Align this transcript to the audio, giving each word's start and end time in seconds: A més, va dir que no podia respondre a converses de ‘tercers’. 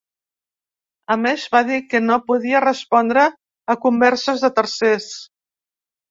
A 1.15 1.17
més, 1.25 1.41
va 1.55 1.59
dir 1.67 1.75
que 1.91 1.99
no 2.05 2.15
podia 2.29 2.61
respondre 2.65 3.25
a 3.73 3.75
converses 3.83 4.47
de 4.47 4.51
‘tercers’. 4.61 5.07